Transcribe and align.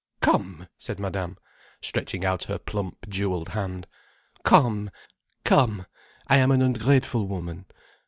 "Come!" 0.19 0.65
said 0.79 0.99
Madame, 0.99 1.37
stretching 1.79 2.25
out 2.25 2.45
her 2.45 2.57
plump 2.57 3.07
jewelled 3.07 3.49
hand. 3.49 3.85
"Come, 4.43 4.89
I 5.45 6.37
am 6.37 6.49
an 6.49 6.63
ungrateful 6.63 7.27
woman. 7.27 7.67